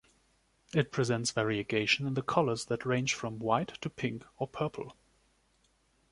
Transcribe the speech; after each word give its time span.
It 0.73 0.91
presents 0.91 1.29
variegation 1.29 2.07
in 2.07 2.15
the 2.15 2.23
colors 2.23 2.65
that 2.65 2.87
range 2.87 3.13
from 3.13 3.37
white 3.37 3.79
to 3.81 3.87
pink 3.91 4.23
or 4.39 4.47
purple. 4.47 4.95